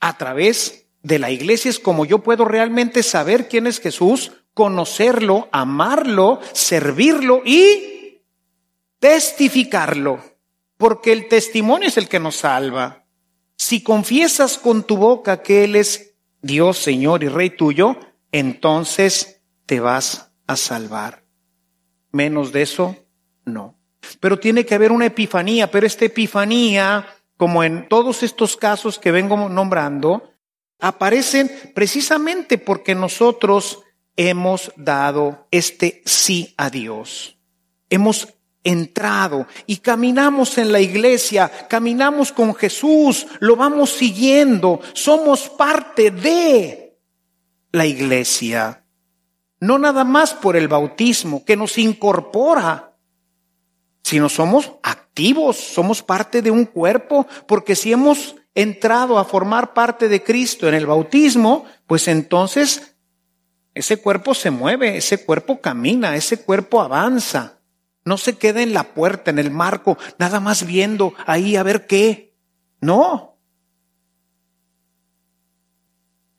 [0.00, 5.48] A través de la iglesia es como yo puedo realmente saber quién es Jesús, conocerlo,
[5.52, 8.20] amarlo, servirlo y
[8.98, 10.22] testificarlo.
[10.76, 13.04] Porque el testimonio es el que nos salva.
[13.56, 17.96] Si confiesas con tu boca que Él es Dios, Señor y Rey tuyo,
[18.32, 19.39] entonces
[19.70, 21.22] te vas a salvar.
[22.10, 22.96] Menos de eso,
[23.44, 23.76] no.
[24.18, 27.06] Pero tiene que haber una epifanía, pero esta epifanía,
[27.36, 30.32] como en todos estos casos que vengo nombrando,
[30.80, 33.82] aparecen precisamente porque nosotros
[34.16, 37.38] hemos dado este sí a Dios.
[37.90, 38.26] Hemos
[38.64, 46.98] entrado y caminamos en la iglesia, caminamos con Jesús, lo vamos siguiendo, somos parte de
[47.70, 48.79] la iglesia.
[49.60, 52.96] No nada más por el bautismo que nos incorpora,
[54.02, 60.08] sino somos activos, somos parte de un cuerpo, porque si hemos entrado a formar parte
[60.08, 62.96] de Cristo en el bautismo, pues entonces
[63.74, 67.58] ese cuerpo se mueve, ese cuerpo camina, ese cuerpo avanza.
[68.04, 71.86] No se queda en la puerta, en el marco, nada más viendo ahí a ver
[71.86, 72.34] qué.
[72.80, 73.38] No.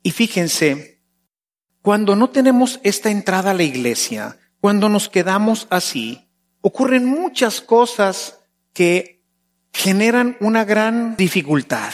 [0.04, 1.01] Y fíjense,
[1.82, 6.30] cuando no tenemos esta entrada a la iglesia, cuando nos quedamos así,
[6.62, 8.40] ocurren muchas cosas
[8.74, 9.24] que
[9.74, 11.92] generan una gran dificultad.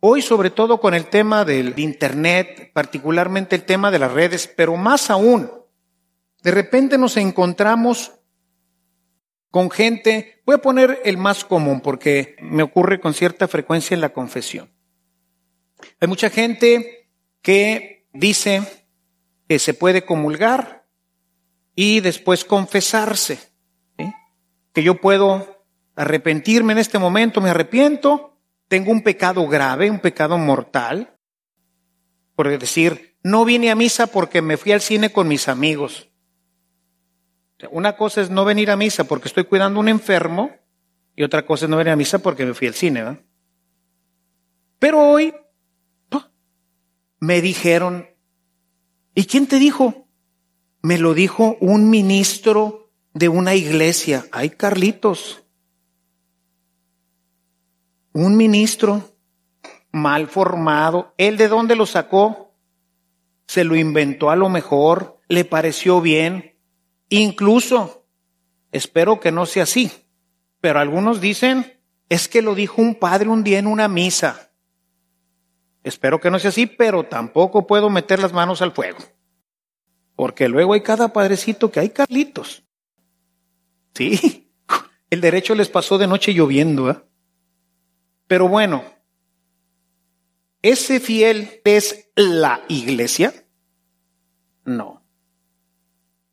[0.00, 4.76] Hoy, sobre todo con el tema del Internet, particularmente el tema de las redes, pero
[4.76, 5.50] más aún,
[6.42, 8.12] de repente nos encontramos
[9.50, 14.00] con gente, voy a poner el más común porque me ocurre con cierta frecuencia en
[14.00, 14.70] la confesión.
[16.00, 17.08] Hay mucha gente
[17.40, 18.86] que dice
[19.48, 20.86] que se puede comulgar
[21.74, 23.38] y después confesarse,
[24.72, 30.38] que yo puedo arrepentirme en este momento, me arrepiento, tengo un pecado grave, un pecado
[30.38, 31.18] mortal,
[32.34, 36.10] por decir, no vine a misa porque me fui al cine con mis amigos.
[37.70, 40.50] Una cosa es no venir a misa porque estoy cuidando a un enfermo
[41.16, 43.24] y otra cosa es no venir a misa porque me fui al cine.
[44.78, 45.32] Pero hoy
[47.20, 48.08] me dijeron,
[49.14, 50.08] ¿y quién te dijo?
[50.82, 54.26] Me lo dijo un ministro de una iglesia.
[54.32, 55.42] Ay, Carlitos.
[58.12, 59.16] Un ministro
[59.92, 61.14] mal formado.
[61.16, 62.54] ¿Él de dónde lo sacó?
[63.46, 66.54] Se lo inventó a lo mejor, le pareció bien,
[67.08, 68.06] Incluso,
[68.72, 69.90] espero que no sea así,
[70.60, 74.50] pero algunos dicen, es que lo dijo un padre un día en una misa.
[75.84, 78.98] Espero que no sea así, pero tampoco puedo meter las manos al fuego.
[80.16, 82.64] Porque luego hay cada padrecito que hay Carlitos.
[83.94, 84.50] Sí,
[85.10, 86.90] el derecho les pasó de noche lloviendo.
[86.90, 86.96] ¿eh?
[88.26, 88.82] Pero bueno,
[90.62, 93.34] ¿ese fiel es la iglesia?
[94.64, 95.04] No.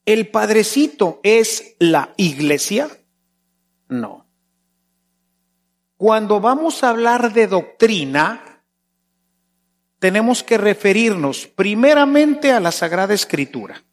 [0.06, 2.90] ¿El padrecito es la iglesia?
[3.90, 4.26] No.
[5.98, 8.51] Cuando vamos a hablar de doctrina,
[10.02, 13.84] tenemos que referirnos primeramente a la Sagrada Escritura.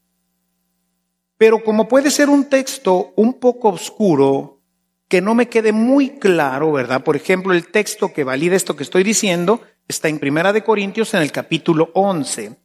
[1.36, 4.62] Pero como puede ser un texto un poco oscuro,
[5.06, 7.04] que no me quede muy claro, ¿verdad?
[7.04, 11.12] Por ejemplo, el texto que valida esto que estoy diciendo está en Primera de Corintios
[11.12, 12.56] en el capítulo 11,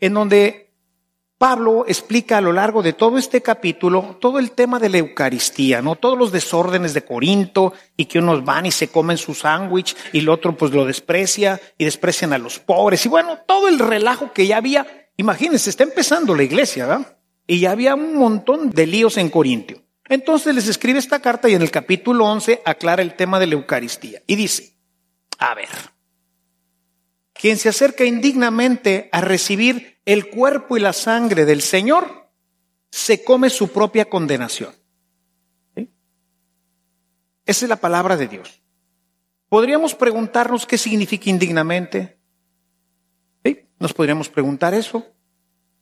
[0.00, 0.69] en donde
[1.40, 5.80] Pablo explica a lo largo de todo este capítulo todo el tema de la Eucaristía,
[5.80, 5.96] ¿no?
[5.96, 10.18] Todos los desórdenes de Corinto y que unos van y se comen su sándwich y
[10.18, 14.34] el otro pues lo desprecia y desprecian a los pobres y bueno, todo el relajo
[14.34, 15.08] que ya había.
[15.16, 17.16] Imagínense, está empezando la iglesia, ¿verdad?
[17.46, 19.82] Y ya había un montón de líos en Corintio.
[20.10, 23.54] Entonces les escribe esta carta y en el capítulo 11 aclara el tema de la
[23.54, 24.74] Eucaristía y dice,
[25.38, 25.70] a ver,
[27.32, 32.28] quien se acerca indignamente a recibir el cuerpo y la sangre del Señor,
[32.90, 34.74] se come su propia condenación.
[37.46, 38.60] Esa es la palabra de Dios.
[39.48, 42.20] ¿Podríamos preguntarnos qué significa indignamente?
[43.80, 45.06] Nos podríamos preguntar eso.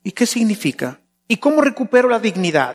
[0.05, 1.01] ¿Y qué significa?
[1.27, 2.73] ¿Y cómo recupero la dignidad?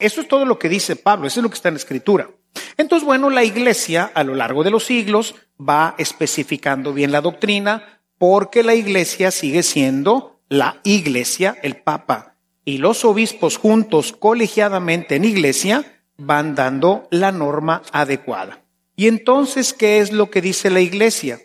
[0.00, 2.28] Eso es todo lo que dice Pablo, eso es lo que está en la escritura.
[2.76, 7.97] Entonces, bueno, la iglesia a lo largo de los siglos va especificando bien la doctrina
[8.18, 12.34] porque la iglesia sigue siendo la iglesia, el papa
[12.68, 18.60] y los obispos juntos colegiadamente en iglesia van dando la norma adecuada.
[18.94, 21.40] Y entonces, ¿qué es lo que dice la iglesia?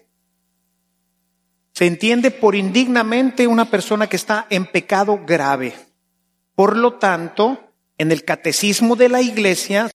[1.74, 5.74] Se entiende por indignamente una persona que está en pecado grave.
[6.56, 9.90] Por lo tanto, en el catecismo de la iglesia,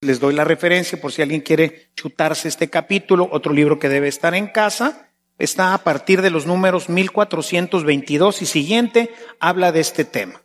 [0.00, 4.06] les doy la referencia por si alguien quiere chutarse este capítulo, otro libro que debe
[4.06, 5.07] estar en casa,
[5.38, 10.42] está a partir de los números 1422 y siguiente, habla de este tema.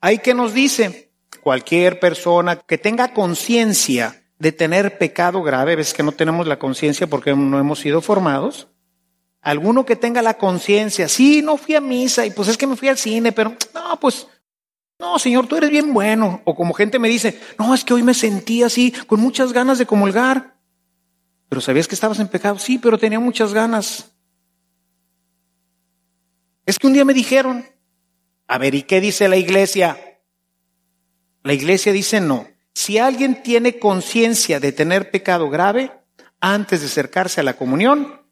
[0.00, 1.10] Hay que nos dice,
[1.42, 7.06] cualquier persona que tenga conciencia de tener pecado grave, ves que no tenemos la conciencia
[7.06, 8.68] porque no hemos sido formados,
[9.42, 12.76] Alguno que tenga la conciencia, sí, no fui a misa y pues es que me
[12.76, 14.28] fui al cine, pero no, pues,
[15.00, 16.40] no, Señor, tú eres bien bueno.
[16.44, 19.78] O como gente me dice, no, es que hoy me sentí así, con muchas ganas
[19.78, 20.51] de comulgar.
[21.52, 24.10] Pero sabías que estabas en pecado, sí, pero tenía muchas ganas.
[26.64, 27.68] Es que un día me dijeron,
[28.48, 30.18] a ver, ¿y qué dice la iglesia?
[31.42, 32.48] La iglesia dice no.
[32.72, 35.92] Si alguien tiene conciencia de tener pecado grave,
[36.40, 38.22] antes de acercarse a la comunión,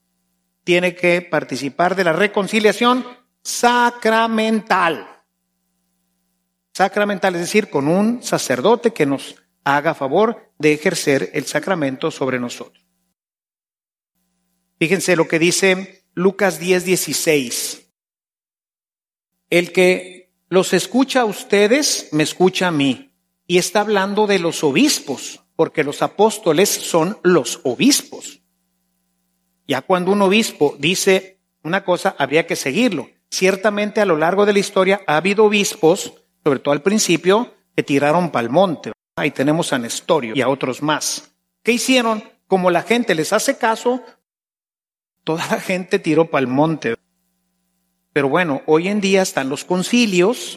[0.65, 3.05] tiene que participar de la reconciliación
[3.43, 5.07] sacramental.
[6.73, 12.41] Sacramental, es decir, con un sacerdote que nos haga favor de ejercer el sacramento sobre
[12.41, 12.81] nosotros.
[14.81, 17.87] Fíjense lo que dice Lucas 10, 16.
[19.51, 23.11] El que los escucha a ustedes, me escucha a mí.
[23.47, 28.41] Y está hablando de los obispos, porque los apóstoles son los obispos.
[29.69, 33.11] Ya cuando un obispo dice una cosa, habría que seguirlo.
[33.31, 37.83] Ciertamente a lo largo de la historia ha habido obispos, sobre todo al principio, que
[37.83, 38.93] tiraron pa'l monte.
[39.17, 41.33] Ahí tenemos a Nestorio y a otros más.
[41.63, 42.25] ¿Qué hicieron?
[42.47, 44.03] Como la gente les hace caso,
[45.25, 46.97] toda la gente tiró pa'l monte.
[48.13, 50.57] Pero bueno, hoy en día están los concilios.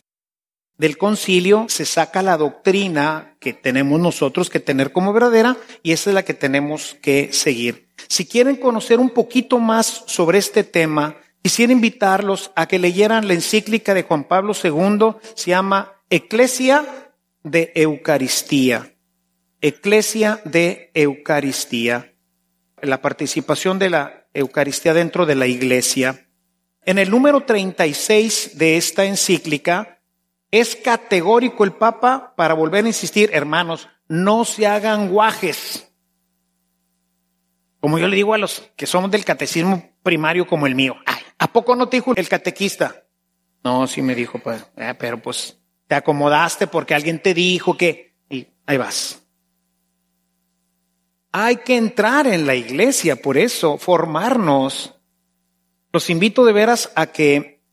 [0.78, 6.10] Del concilio se saca la doctrina que tenemos nosotros que tener como verdadera y esa
[6.10, 7.90] es la que tenemos que seguir.
[8.10, 13.36] Si quieren conocer un poquito más sobre este tema, quisiera invitarlos a que leyeran la
[13.36, 17.12] encíclica de Juan Pablo II, se llama Eclesia
[17.44, 18.96] de Eucaristía.
[19.62, 22.14] Eclesia de Eucaristía.
[22.82, 26.28] La participación de la Eucaristía dentro de la iglesia.
[26.86, 30.02] En el número 36 de esta encíclica
[30.52, 35.92] es categórico el Papa para volver a insistir, hermanos, no se hagan guajes.
[37.80, 40.96] Como yo le digo a los que somos del catecismo primario como el mío,
[41.38, 43.04] ¿a poco no te dijo el catequista?
[43.64, 45.58] No, sí me dijo, pues, eh, pero pues
[45.88, 48.16] te acomodaste porque alguien te dijo que...
[48.30, 49.23] Y ahí vas.
[51.36, 54.94] Hay que entrar en la iglesia, por eso, formarnos.
[55.92, 57.64] Los invito de veras a que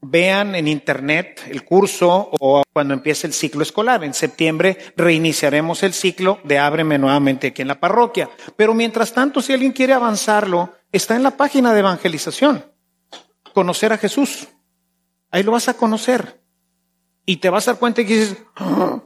[0.00, 4.04] vean en internet el curso o cuando empiece el ciclo escolar.
[4.04, 8.30] En septiembre reiniciaremos el ciclo de Ábreme nuevamente aquí en la parroquia.
[8.56, 12.64] Pero mientras tanto, si alguien quiere avanzarlo, está en la página de evangelización.
[13.52, 14.46] Conocer a Jesús.
[15.32, 16.40] Ahí lo vas a conocer.
[17.26, 19.02] Y te vas a dar cuenta que dices, ah,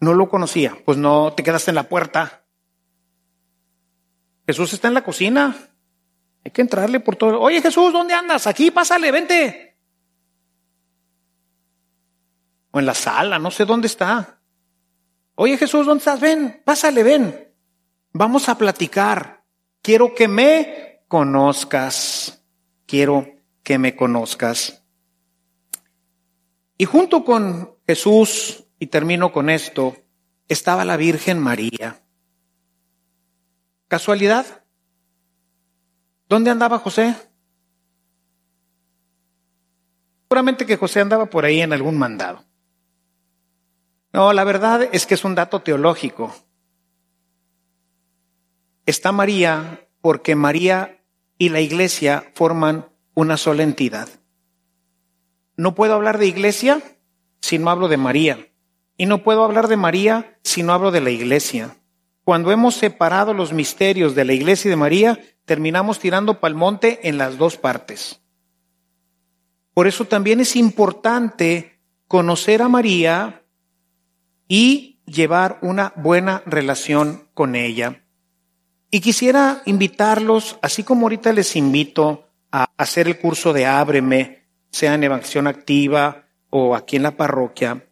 [0.00, 0.76] no lo conocía.
[0.84, 2.45] Pues no te quedaste en la puerta.
[4.46, 5.56] Jesús está en la cocina.
[6.44, 7.40] Hay que entrarle por todo.
[7.40, 8.46] Oye Jesús, ¿dónde andas?
[8.46, 9.66] Aquí, pásale, vente.
[12.76, 14.38] o en la sala, no sé dónde está.
[15.34, 16.20] Oye Jesús, ¿dónde estás?
[16.20, 17.54] Ven, pásale, ven.
[18.12, 19.44] Vamos a platicar.
[19.80, 22.44] Quiero que me conozcas.
[22.84, 24.84] Quiero que me conozcas.
[26.76, 29.96] Y junto con Jesús, y termino con esto,
[30.46, 32.02] estaba la Virgen María.
[33.88, 34.64] ¿Casualidad?
[36.28, 37.14] ¿Dónde andaba José?
[40.28, 42.44] Seguramente que José andaba por ahí en algún mandado.
[44.12, 46.34] No, la verdad es que es un dato teológico.
[48.86, 51.04] Está María porque María
[51.38, 54.08] y la iglesia forman una sola entidad.
[55.56, 56.82] No puedo hablar de iglesia
[57.40, 58.48] si no hablo de María.
[58.96, 61.76] Y no puedo hablar de María si no hablo de la iglesia.
[62.26, 67.08] Cuando hemos separado los misterios de la iglesia y de María, terminamos tirando pal monte
[67.08, 68.20] en las dos partes.
[69.72, 73.44] Por eso también es importante conocer a María
[74.48, 78.02] y llevar una buena relación con ella.
[78.90, 84.94] Y quisiera invitarlos, así como ahorita les invito a hacer el curso de Ábreme, sea
[84.94, 87.86] en Evangelización Activa o aquí en la parroquia,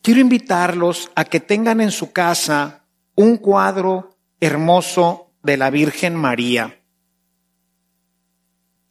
[0.00, 2.83] quiero invitarlos a que tengan en su casa
[3.16, 6.80] un cuadro hermoso de la Virgen María.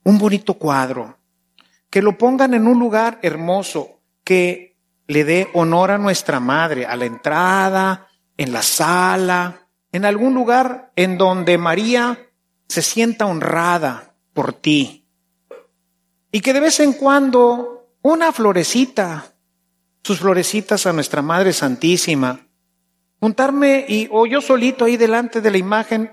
[0.03, 1.17] Un bonito cuadro.
[1.89, 6.95] Que lo pongan en un lugar hermoso, que le dé honor a nuestra Madre, a
[6.95, 8.07] la entrada,
[8.38, 12.17] en la sala, en algún lugar en donde María
[12.67, 15.05] se sienta honrada por ti.
[16.32, 19.34] Y que de vez en cuando una florecita,
[20.03, 22.39] sus florecitas a nuestra Madre Santísima,
[23.24, 26.11] juntarme y o yo solito ahí delante de la imagen,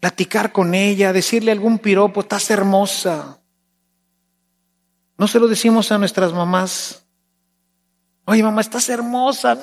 [0.00, 3.38] platicar con ella, decirle algún piropo, estás hermosa.
[5.16, 7.04] No se lo decimos a nuestras mamás.
[8.24, 9.56] Oye, mamá, estás hermosa.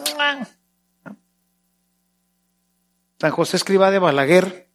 [3.19, 4.69] San José Escriba de Balaguer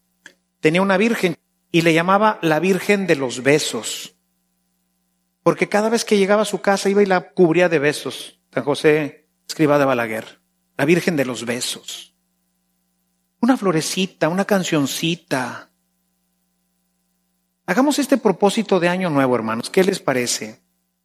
[0.61, 1.39] tenía una virgen
[1.73, 4.13] y le llamaba la Virgen de los Besos.
[5.43, 8.39] Porque cada vez que llegaba a su casa iba y la cubría de besos.
[8.53, 10.44] San José Escriba de Balaguer,
[10.77, 12.15] la Virgen de los Besos.
[13.41, 15.71] Una florecita, una cancioncita.
[17.67, 19.71] Hagamos este propósito de año nuevo, hermanos.
[19.71, 20.61] ¿Qué les parece?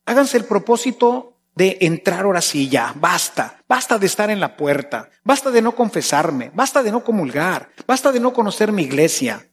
[0.06, 5.10] Háganse el propósito de entrar ahora sí ya, basta, basta de estar en la puerta,
[5.26, 9.46] basta de no confesarme, basta de no comulgar, basta de no conocer mi iglesia.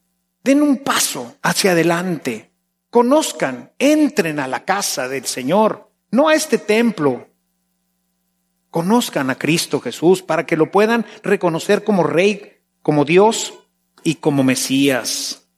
[0.44, 2.52] Den un paso hacia adelante,
[2.90, 7.26] conozcan, entren a la casa del Señor, no a este templo.
[8.76, 13.54] Conozcan a Cristo Jesús para que lo puedan reconocer como Rey, como Dios
[14.04, 15.48] y como Mesías.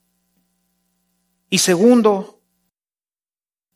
[1.49, 2.39] Y segundo,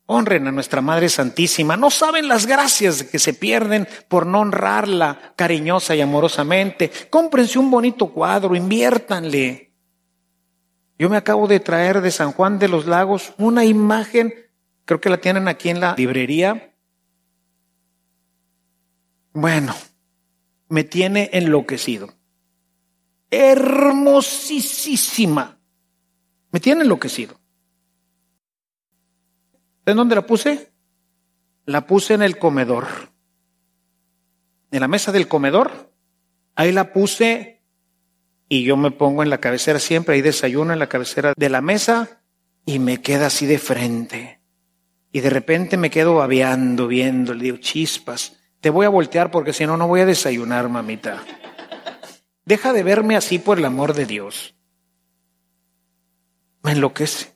[0.06, 1.76] Honren a nuestra Madre Santísima.
[1.76, 6.90] No saben las gracias que se pierden por no honrarla cariñosa y amorosamente.
[7.10, 9.74] Cómprense un bonito cuadro, inviértanle.
[10.98, 14.32] Yo me acabo de traer de San Juan de los Lagos una imagen,
[14.86, 16.73] creo que la tienen aquí en la librería.
[19.34, 19.76] Bueno,
[20.68, 22.14] me tiene enloquecido.
[23.30, 24.38] Hermosísima.
[26.52, 27.38] Me tiene enloquecido.
[29.86, 30.70] ¿En dónde la puse?
[31.66, 32.86] La puse en el comedor.
[34.70, 35.92] En la mesa del comedor.
[36.54, 37.60] Ahí la puse
[38.48, 41.60] y yo me pongo en la cabecera siempre, ahí desayuno en la cabecera de la
[41.60, 42.20] mesa
[42.64, 44.38] y me queda así de frente.
[45.10, 49.52] Y de repente me quedo babeando, viendo, le digo, chispas, te voy a voltear porque
[49.52, 51.22] si no, no voy a desayunar, mamita.
[52.46, 54.54] Deja de verme así por el amor de Dios.
[56.62, 57.34] Me enloquece.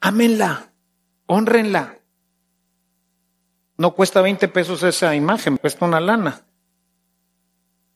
[0.00, 0.72] Ámenla,
[1.26, 2.00] honrenla.
[3.78, 6.44] No cuesta 20 pesos esa imagen, cuesta una lana.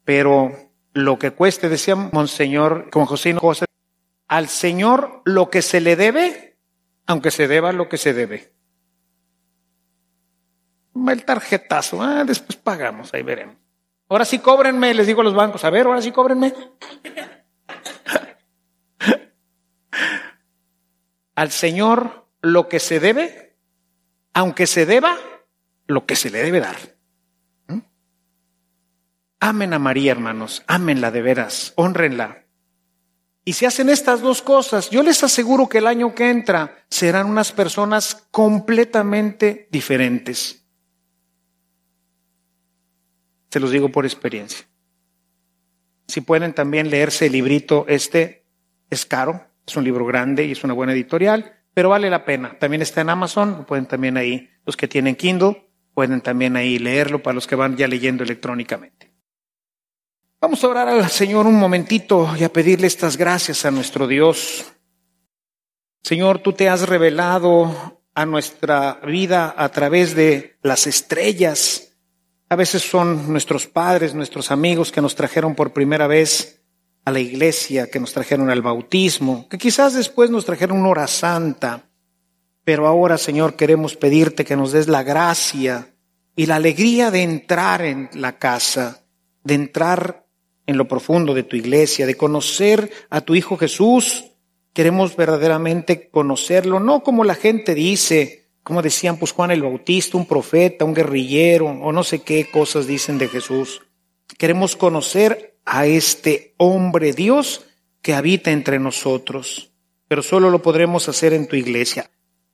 [0.04, 0.52] Pero
[0.92, 3.64] lo que cueste, decía Monseñor con José José,
[4.28, 6.56] al Señor lo que se le debe,
[7.04, 8.57] aunque se deba lo que se debe.
[11.08, 13.56] El tarjetazo, ah, después pagamos, ahí veremos.
[14.08, 16.54] Ahora sí cóbrenme, les digo a los bancos, a ver, ahora sí cóbrenme.
[21.34, 23.54] al Señor lo que se debe,
[24.32, 25.16] aunque se deba
[25.86, 26.76] lo que se le debe dar.
[27.68, 27.78] ¿Mm?
[29.40, 32.44] Amen a María, hermanos, ámenla de veras, honrenla.
[33.44, 37.26] Y si hacen estas dos cosas, yo les aseguro que el año que entra serán
[37.26, 40.57] unas personas completamente diferentes.
[43.50, 44.66] Se los digo por experiencia.
[46.06, 48.44] Si pueden también leerse el librito este,
[48.90, 52.58] es caro, es un libro grande y es una buena editorial, pero vale la pena.
[52.58, 57.22] También está en Amazon, pueden también ahí, los que tienen Kindle, pueden también ahí leerlo
[57.22, 59.12] para los que van ya leyendo electrónicamente.
[60.40, 64.72] Vamos a orar al Señor un momentito y a pedirle estas gracias a nuestro Dios.
[66.02, 71.87] Señor, tú te has revelado a nuestra vida a través de las estrellas.
[72.50, 76.62] A veces son nuestros padres, nuestros amigos que nos trajeron por primera vez
[77.04, 81.06] a la iglesia, que nos trajeron al bautismo, que quizás después nos trajeron una hora
[81.06, 81.84] santa,
[82.64, 85.94] pero ahora, Señor, queremos pedirte que nos des la gracia
[86.36, 89.04] y la alegría de entrar en la casa,
[89.44, 90.26] de entrar
[90.66, 94.32] en lo profundo de tu iglesia, de conocer a tu Hijo Jesús.
[94.72, 100.26] Queremos verdaderamente conocerlo, no como la gente dice, como decían pues Juan el Bautista, un
[100.26, 103.80] profeta, un guerrillero, o no sé qué cosas dicen de Jesús.
[104.36, 107.64] Queremos conocer a este hombre Dios
[108.02, 109.72] que habita entre nosotros,
[110.06, 112.10] pero solo lo podremos hacer en tu iglesia.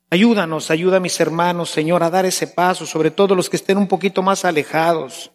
[0.09, 3.77] Ayúdanos, ayuda a mis hermanos, Señor, a dar ese paso, sobre todo los que estén
[3.77, 5.33] un poquito más alejados,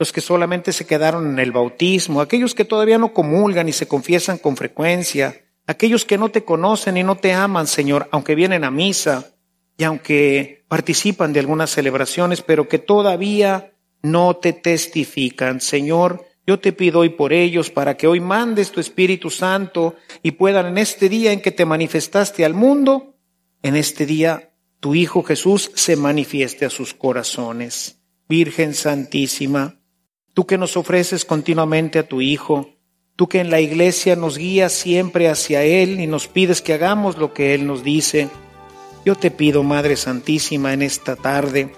[0.00, 3.86] los que solamente se quedaron en el bautismo, aquellos que todavía no comulgan y se
[3.86, 8.64] confiesan con frecuencia, aquellos que no te conocen y no te aman, Señor, aunque vienen
[8.64, 9.37] a misa
[9.78, 13.72] y aunque participan de algunas celebraciones, pero que todavía
[14.02, 15.60] no te testifican.
[15.60, 20.32] Señor, yo te pido hoy por ellos para que hoy mandes tu Espíritu Santo y
[20.32, 23.14] puedan en este día en que te manifestaste al mundo,
[23.62, 24.50] en este día
[24.80, 28.00] tu Hijo Jesús se manifieste a sus corazones.
[28.28, 29.80] Virgen Santísima,
[30.34, 32.74] tú que nos ofreces continuamente a tu Hijo,
[33.14, 37.16] tú que en la iglesia nos guías siempre hacia Él y nos pides que hagamos
[37.16, 38.28] lo que Él nos dice,
[39.04, 41.72] yo te pido, Madre Santísima, en esta tarde,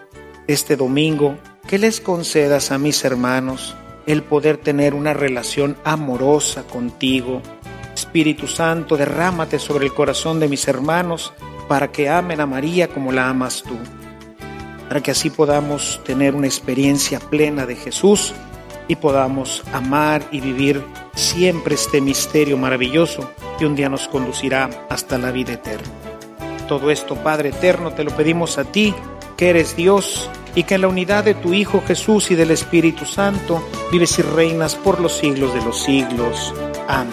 [0.46, 7.42] este domingo, que les concedas a mis hermanos el poder tener una relación amorosa contigo.
[7.94, 11.32] Espíritu Santo, derrámate sobre el corazón de mis hermanos
[11.68, 13.76] para que amen a María como la amas tú,
[14.88, 18.32] para que así podamos tener una experiencia plena de Jesús
[18.88, 20.82] y podamos amar y vivir
[21.14, 25.99] siempre este misterio maravilloso que un día nos conducirá hasta la vida eterna.
[26.70, 28.94] Todo esto, Padre eterno, te lo pedimos a ti,
[29.36, 33.04] que eres Dios y que en la unidad de tu Hijo Jesús y del Espíritu
[33.06, 33.60] Santo
[33.90, 36.54] vives y reinas por los siglos de los siglos.
[36.86, 37.10] Amén.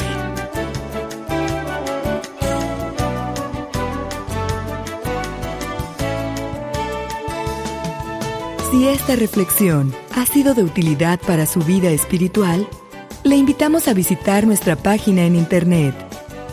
[8.70, 12.68] Si esta reflexión ha sido de utilidad para su vida espiritual,
[13.24, 16.07] le invitamos a visitar nuestra página en internet